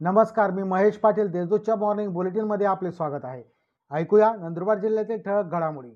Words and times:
नमस्कार 0.00 0.50
मी 0.50 0.62
महेश 0.62 0.98
पाटील 0.98 1.30
देशदूतच्या 1.30 1.76
मॉर्निंग 1.76 2.12
बुलेटिनमध्ये 2.12 2.66
आपले 2.66 2.92
स्वागत 2.92 3.24
आहे. 3.24 3.42
ऐकूया 3.90 4.32
नंदुरबार 4.36 4.78
जिल्ह्यातील 4.78 5.22
ठळक 5.22 5.44
घडामोडी. 5.44 5.90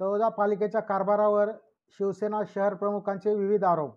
तळोदा 0.00 0.28
पालिकेच्या 0.28 0.80
कारभारावर 0.80 1.50
शिवसेना 1.98 2.40
शहर 2.54 2.74
प्रमुखांचे 2.74 3.34
विविध 3.34 3.64
आरोप. 3.64 3.94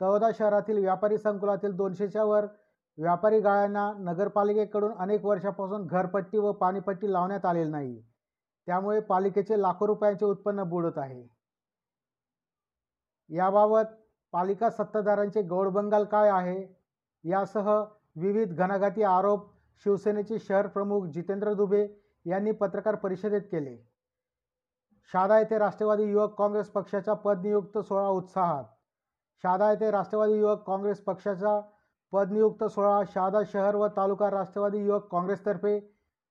तळोदा 0.00 0.30
शहरातील 0.38 0.78
व्यापारी 0.78 1.18
संकुलातील 1.18 1.72
दोनशेच्या 1.72 2.24
वर 2.24 2.46
व्यापारी 2.98 3.40
गाळ्यांना 3.40 3.92
नगरपालिकेकडून 3.98 4.92
अनेक 4.98 5.24
वर्षापासून 5.24 5.86
घरपट्टी 5.86 6.38
व 6.38 6.52
पाणीपट्टी 6.52 7.12
लावण्यात 7.12 7.46
आलेली 7.46 7.70
नाही. 7.70 8.02
त्यामुळे 8.66 9.00
पालिकेचे 9.00 9.62
लाखो 9.62 9.86
रुपयांचे 9.86 10.24
उत्पन्न 10.24 10.62
बुडत 10.62 10.98
आहे. 10.98 11.22
याबाबत 13.28 13.94
पालिका 14.32 14.70
सत्ताधाऱ्यांचे 14.70 15.42
गौडबंगाल 15.42 16.04
काय 16.04 16.30
आहे? 16.30 16.80
यासह 17.24 17.84
विविध 18.16 18.52
घणाघाती 18.54 19.02
आरोप 19.02 19.46
शिवसेनेचे 19.84 20.38
शहर 20.38 20.66
प्रमुख 20.66 21.06
जितेंद्र 21.06 21.52
दुबे 21.54 21.86
यांनी 22.26 22.50
पत्रकार 22.52 22.94
परिषदेत 22.94 23.42
केले. 23.52 23.76
शहादा 25.12 25.38
येथे 25.38 25.58
राष्ट्रवादी 25.58 26.04
युवक 26.04 26.34
काँग्रेस 26.38 26.68
पक्षाचा 26.70 27.14
पदनियुक्त 27.14 27.78
सोहळा 27.78 28.08
उत्साहात. 28.08 28.64
शहादा 29.44 29.70
येथे 29.70 29.90
राष्ट्रवादी 29.90 30.38
युवक 30.38 30.62
काँग्रेस 30.66 31.00
पक्षाचा 31.04 31.60
पदनियुक्त 32.12 32.64
सोहळा 32.64 33.02
शहादा 33.14 33.40
शहर 33.52 33.76
व 33.76 33.86
तालुका 33.96 34.30
राष्ट्रवादी 34.30 34.78
युवक 34.78 35.10
काँग्रेसतर्फे 35.10 35.78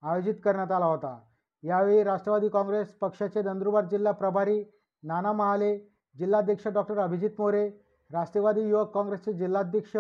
आयोजित 0.03 0.35
करण्यात 0.43 0.71
आला 0.71 0.85
होता. 0.85 1.19
यावेळी 1.63 2.03
राष्ट्रवादी 2.03 2.49
काँग्रेस 2.49 2.93
पक्षाचे 2.93 3.41
नंदुरबार 3.41 3.85
जिल्हा 3.85 4.11
प्रभारी 4.13 4.63
नाना 5.03 5.31
महाले 5.31 5.77
जिल्हाध्यक्ष 6.15 6.67
डॉक्टर 6.67 6.99
अभिजित 6.99 7.39
मोरे 7.39 7.67
राष्ट्रवादी 8.11 8.61
युवक 8.61 8.93
काँग्रेसचे 8.93 9.33
जिल्हाध्यक्ष 9.33 9.95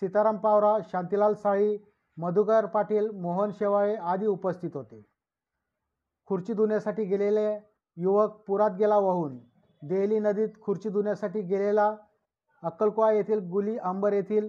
सीताराम 0.00 0.36
पावरा 0.36 0.76
शांतीलाल 0.92 1.34
साळी 1.34 1.78
मधुकर 2.16 2.66
पाटील 2.66 3.10
मोहन 3.10 3.50
शेवाळे 3.50 3.94
आदी 3.94 4.26
उपस्थित 4.26 4.70
होते. 4.74 5.02
खुर्ची 6.26 6.52
धुण्यासाठी 6.52 7.04
गेलेले 7.04 7.58
युवक 7.96 8.30
पुरात 8.46 8.70
गेला 8.78 8.98
वाहून 8.98 9.38
देहली 9.82 10.18
नदीत 10.18 10.48
खुर्ची 10.62 10.88
धुण्यासाठी 10.88 11.42
गेलेला 11.42 11.96
अक्कलकोवा 12.62 13.12
येथील 13.12 13.48
गुली 13.48 13.78
अंबर 13.78 14.12
येथील 14.12 14.48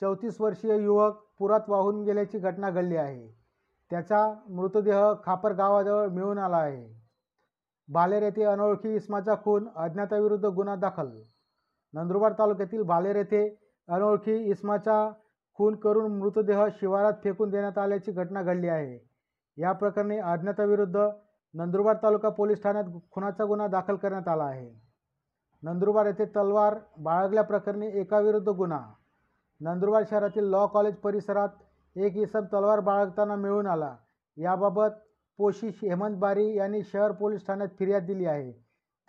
चौतीस 0.00 0.40
वर्षीय 0.40 0.82
युवक 0.82 1.24
पुरात 1.38 1.60
वाहून 1.68 2.04
गेल्याची 2.04 2.38
घटना 2.38 2.70
घडली 2.70 2.96
आहे. 2.96 3.44
त्याचा 3.90 4.34
मृतदेह 4.48 5.12
खापर 5.24 5.52
गावाजवळ 5.52 6.08
मिळून 6.08 6.38
आला 6.38 6.56
आहे. 6.56 7.04
बालेर 7.88 8.22
येथे 8.22 8.44
अनोळखी 8.44 8.94
इसमाचा 8.94 9.34
खून 9.34 9.68
अज्ञाताविरुद्ध 9.76 10.46
गुन्हा 10.46 10.76
दाखल. 10.76 11.08
नंदुरबार 11.92 12.32
तालुक्यातील 12.32 12.82
बालेर 12.82 13.16
येथे 13.16 13.63
अनोळखी 13.88 14.36
इस्माचा 14.50 15.10
खून 15.54 15.74
करून 15.76 16.18
मृतदेह 16.18 16.66
शिवारात 16.80 17.12
फेकून 17.24 17.50
देण्यात 17.50 17.78
आल्याची 17.78 18.12
घटना 18.12 18.42
घडली 18.42 18.68
आहे. 18.68 18.98
या 19.56 19.72
प्रकरणी 19.72 20.18
अज्ञाताविरुद्ध 20.18 21.08
नंदुरबार 21.54 21.96
तालुका 22.02 22.28
पोलीस 22.28 22.62
ठाण्यात 22.62 22.84
खुनाचा 23.10 23.44
गुन्हा 23.44 23.66
दाखल 23.66 23.96
करण्यात 23.96 24.28
आला 24.28 24.44
आहे. 24.44 24.82
नंदुरबार 25.62 26.06
येथे 26.06 26.24
तलवार 26.24 26.78
बाळगल्याप्रकरणी 26.98 27.86
एकाविरुद्ध 28.00 28.48
गुन्हा. 28.48 28.80
नंदुरबार 29.60 30.02
शहरातील 30.10 30.44
लॉ 30.44 30.66
कॉलेज 30.66 30.96
परिसरात 30.96 31.48
एक 31.96 32.16
इसम 32.16 32.40
तलवार 32.40 32.80
बाळगताना 32.80 33.34
मिळून 33.34 33.66
आला. 33.66 33.96
याबाबत 34.36 34.90
पोशी 35.38 35.68
हेमंत 35.68 36.16
बारी 36.16 36.56
यांनी 36.56 36.82
शहर 36.82 37.12
पोलीस 37.12 37.46
ठाण्यात 37.46 37.68
फिर्याद 37.78 38.02
दिली 38.02 38.24
आहे. 38.24 38.52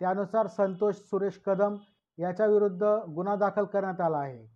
त्यानुसार 0.00 0.46
संतोष 0.46 0.94
सुरेश 0.94 1.40
कदम 1.46 1.76
याच्याविरुद्ध 2.18 2.84
गुन्हा 3.14 3.36
दाखल 3.36 3.64
करण्यात 3.64 4.00
आला 4.00 4.18
आहे. 4.18 4.55